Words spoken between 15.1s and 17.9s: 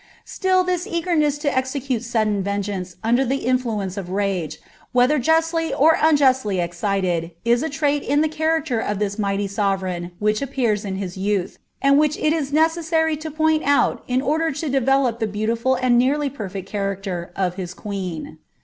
the beautiful and nearly perfect character of his